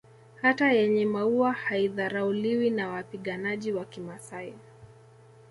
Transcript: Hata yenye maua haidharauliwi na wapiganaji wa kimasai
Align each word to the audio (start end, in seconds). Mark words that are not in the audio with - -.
Hata 0.41 0.71
yenye 0.73 1.05
maua 1.05 1.51
haidharauliwi 1.53 2.69
na 2.69 2.89
wapiganaji 2.89 3.71
wa 3.71 3.85
kimasai 3.85 4.53